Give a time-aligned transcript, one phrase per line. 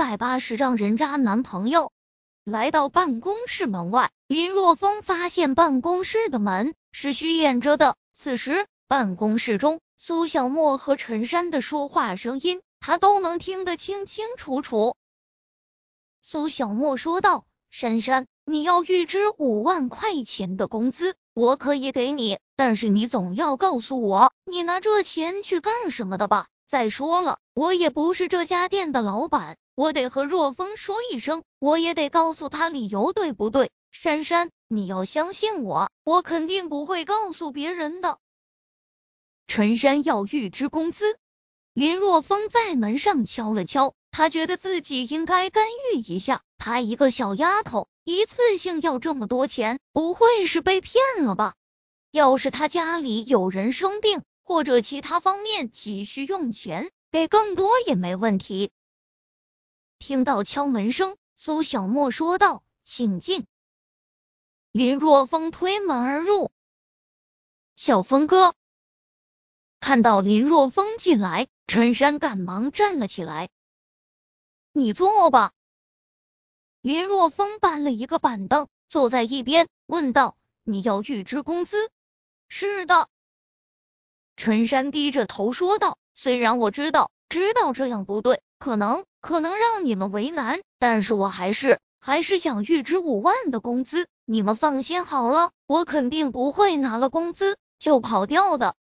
[0.00, 1.92] 百八十丈人渣男朋友。
[2.42, 7.96] 来到办公室门外，林若风发现办公室的门是虚掩着的。
[8.14, 14.96] 此时，办公室中苏小沫和陈山的说话声音，他都能听得清清楚楚。
[16.22, 26.46] 苏小沫说道：“珊珊，你要预支五万块钱的工资，我可以给你，但是你总要告诉我，你拿这钱去干什么的吧？
[26.70, 33.72] 再说了，我也不是这家店的老板。”我得和若风说一声，我也得告诉他理由，对不对？
[33.90, 38.18] 珊珊，你要相信我，我肯定不会告诉别人的。
[39.48, 41.18] 陈山要预支工资，
[41.72, 46.42] 林若风在门上敲了敲，他觉得自己应该干预一下。
[46.56, 51.54] 她一个小丫头，一次性要这么多钱，不会是被骗了吧？
[52.12, 58.70] 要是他家里有人生病，或者其他方面急需用钱，给更多也没问题。
[59.98, 63.46] 听到敲门声，苏小沫说道：“请进。”
[64.72, 66.50] 林若风推门而入。
[67.76, 68.54] 小峰哥
[69.78, 73.50] 看到林若风进来，陈山赶忙站了起来
[74.72, 75.52] ：“你坐吧。”
[76.82, 81.90] 林若风搬了一个板凳，坐在一边，问道：“你要预支工资
[82.48, 83.08] ？”“是的。”
[84.40, 94.08] 陈山低着头说道：“虽然我知道，知道这样不对，可能……”可能让你们为难，但是我还是还是想预支五万的工资。
[94.24, 98.76] 你们放心好了，我肯定不会拿了工资就跑掉的。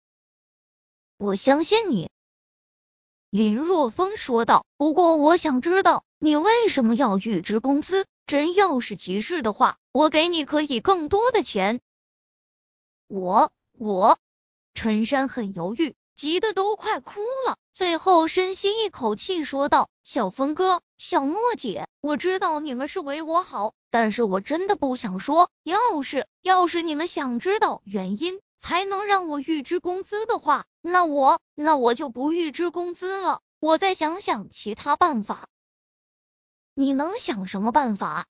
[1.16, 2.08] 我相信你。”
[3.28, 4.64] 林若风说道。
[4.78, 8.06] “不过我想知道你为什么要预支工资？
[8.26, 11.80] 真要是急事的话，我给你可以更多的钱。”
[13.08, 14.20] 我我，
[14.78, 15.96] 陈山很犹豫。
[16.14, 25.50] 急得都快哭了，最后深吸一口气说道：“小峰哥，小莫姐，我知道你们是为我好，但是我真的不想说。
[25.64, 33.40] 要是要是你们想知道原因才能让我预支工资的话，那我那我就不预支工资了。
[33.58, 35.48] 我再想想其他办法。
[36.74, 38.26] 你能想什么办法？”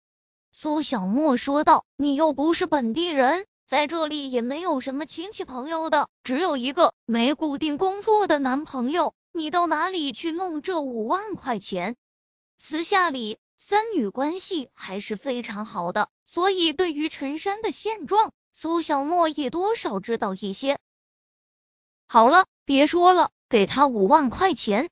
[0.53, 9.15] 苏小莫说道：“你又不是本地人。”在这里也没有什么亲戚朋友的，只有一个没固定工作的男朋友。
[9.31, 11.95] 你到哪里去弄这五万块钱？
[12.57, 20.79] 私下里三女关系还是非常好的，所以对于陈山的现状，苏小沫也多少知道一些。
[22.07, 24.89] 好了，别说了，给他五万块钱。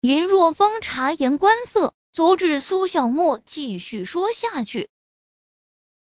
[0.00, 4.88] 林若风察言观色，阻止苏小沫继续说下去。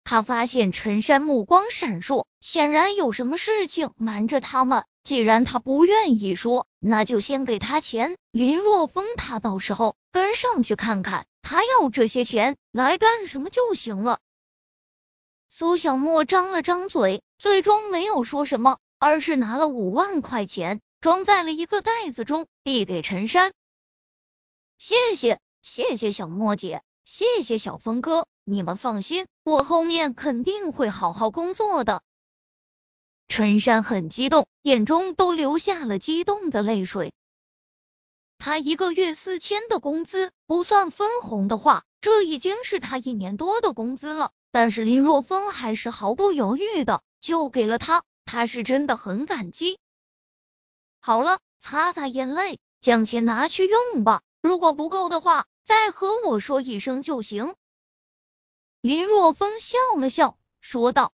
[0.04, 4.84] 他发现陈山目光闪烁，显然有什么事情瞒着他们。
[5.04, 8.16] 既然他不愿意说，那就先给他钱。
[8.30, 14.20] 林若风他到时候跟上去看看，他要这些钱来干什么就行了。
[15.48, 23.52] 苏小沫张了张嘴，最终没有说什么，而是拿了五万块钱，装在了一个袋子中，递给陈山。
[24.78, 28.26] 谢谢，谢谢小莫姐，谢谢小峰哥。
[28.44, 32.02] 你们放心，我后面肯定会好好工作的。
[33.28, 37.12] 陈山很激动，眼中都流下了激动的泪水。
[38.38, 44.32] 他一个月四千的工资，不算分红的话，这已经是他一年多的工资了。
[44.50, 49.78] 但是林若风还是毫不犹豫的就给了他，他是真的很感激。
[51.00, 54.20] 好了，擦擦眼泪，将钱拿去用吧。
[54.42, 57.54] 如果不够的话，再和我说一声就行。
[58.82, 61.12] 林若风笑了笑，说道：“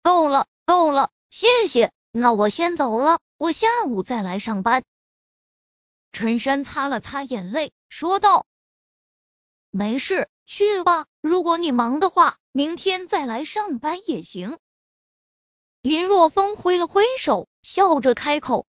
[0.00, 1.92] 够了，够了，谢谢。
[2.12, 4.84] 那我先走了，我下午再来上班。”
[6.12, 8.46] 陈山擦了擦眼泪，说道
[9.70, 11.06] ：“没事，去吧。
[11.20, 14.56] 如果你忙的话，明天再来上班也行。”
[15.82, 18.68] 林若风挥了挥手，笑着开口。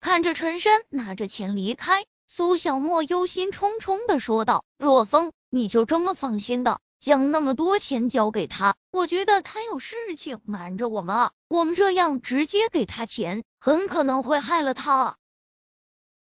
[0.00, 2.06] 看着陈山拿着钱离开，
[2.36, 8.76] 苏小沫忧心忡忡的说道：“若风。”你就这么放心的将那么多钱交给他？
[8.90, 11.32] 我觉得他有事情瞒着我们啊！
[11.48, 15.16] 我们这样直接给他钱，很可能会害了他！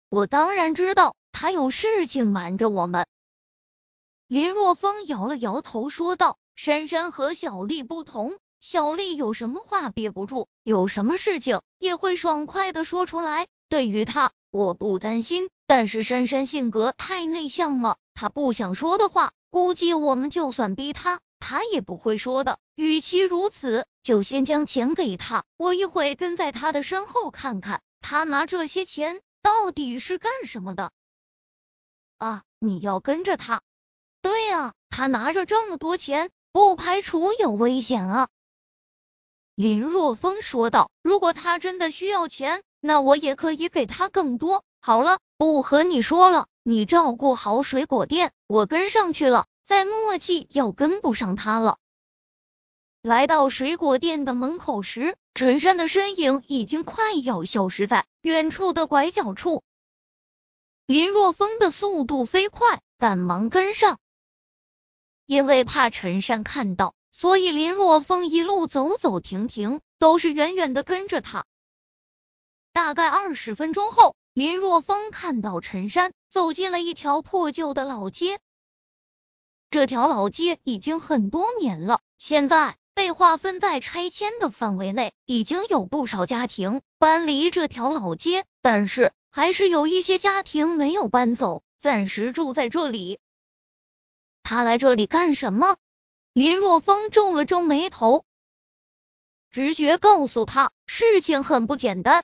[0.09, 3.07] 我当然知道他有事情瞒着我们。
[4.27, 13.47] 林若风摇了摇头说道：“珊珊和小丽不同，小丽有什么话憋不住，有什么事情也会爽快的说出来。
[13.69, 15.49] 对于他，我不担心。
[15.67, 22.59] 但是珊珊性格太内向了。”她不想说的话，估计我们就算逼她，她也不会说的。
[22.75, 30.91] 与其如此，就先将钱给她，我一会跟在他的身后看看，他拿这些钱到底是干什么的。
[32.17, 33.61] 啊，你要跟着他？
[34.21, 38.27] 对啊，他拿着这么多钱，不排除有危险啊。
[39.55, 44.64] 林若风说道：“如果他真的需要钱，那我也可以给他更多。
[44.85, 49.47] 好了，不和你说了，你照顾好水果店，我跟上去了。
[49.63, 51.79] 再墨迹要跟不上他了。”
[53.01, 59.63] 来到水果店的门口时，陈山的身影已经快要消失在远处的拐角处。
[60.85, 63.97] 林若风的速度飞快，赶忙跟上。
[65.25, 71.43] 因为怕陈山看到，所以林若风一路走走停停，都是远远的跟着他。
[72.71, 78.37] 大概二十分钟后，林若风看到陈山走进了一条破旧的老街。
[79.69, 82.77] 这条老街已经很多年了，现在。
[82.93, 93.19] 被划分在拆迁的范围内，已经有不少家庭搬离这条老街，但是还是有一些家庭没有搬走，暂时住在这里。
[94.43, 95.75] 他来这里干什么？
[96.31, 98.25] 林若风皱了皱眉头，
[99.51, 102.23] 直觉告诉他事情很不简单。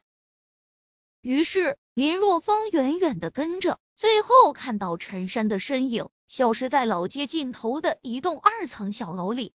[1.20, 9.52] 于是林若风远远的跟着，最后看到陈山的身影消失在老街尽头的一栋二层小楼里。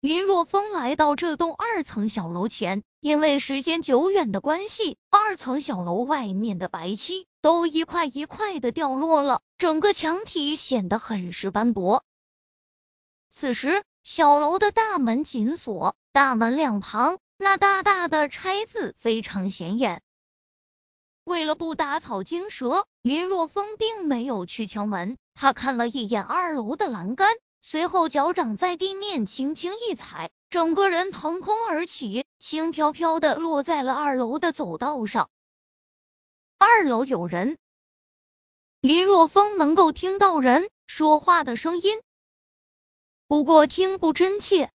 [0.00, 12.04] 林若风来到这栋二层小楼前，因为时间久远的关系，二层小楼外面的白漆都一块一块的掉落了，整个墙体显得很是斑驳。
[13.30, 20.02] 此时，小楼的大门紧锁，大门两旁那大大的拆字非常显眼。
[21.26, 27.34] 为了不打草惊蛇，林若风并没有去敲门，他看了一眼二楼的栏杆。
[27.60, 35.28] 随后，脚掌在地面轻轻一踩，整个人腾空而起，轻飘飘的落在了二楼的走道上。
[36.58, 37.58] 二楼有人，
[38.80, 42.00] 林若风能够听到人说话的声音，
[43.26, 44.70] 不过听不真切。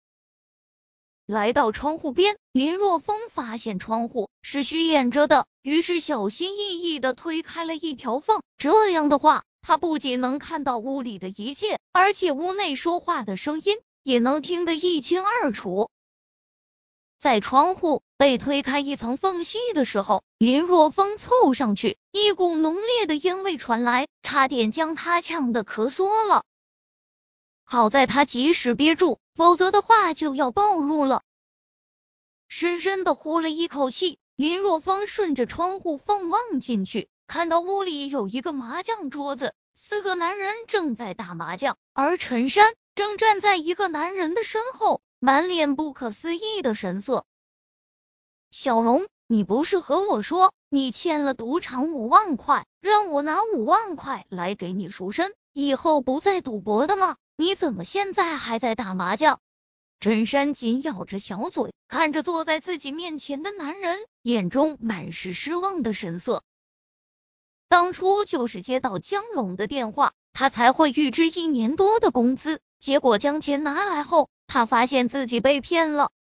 [1.31, 8.41] 来到窗户边，林若风发现窗户是虚掩着的，于是小心翼翼的推开了一条缝。
[8.57, 9.43] 这样的话。
[9.63, 15.91] 他不仅能看到屋里的一切，而且屋内说话的声音也能听得一清二楚。
[17.19, 26.43] 在窗户被推开一层缝隙的时候，林若风凑上去，一股浓烈的烟味传来，差点将他呛得咳嗽了。
[27.63, 31.23] 好在他及时憋住，否则的话就要暴露了。
[32.47, 37.09] 深深的呼了一口气，林若风顺着窗户缝望进去。
[37.25, 47.25] 看到屋里有一个麻将桌子，四个男人正在打麻将，而陈山正站在一个男人的身后，满脸不可思议的神色。
[48.51, 57.17] 小龙，你不是和我说你欠了赌场五万块，让我拿五万块来给你赎身，以后不再赌博的吗？
[57.41, 59.39] 你怎么现在还在打麻将？
[59.99, 66.43] 陈山紧咬着小嘴，看着坐在自己面前的男人，眼中满是失望的神色。
[67.67, 72.61] 当初就是接到江龙的电话，他才会预支一年多的工资。
[72.79, 76.11] 结果将钱拿来后，他发现自己被骗了。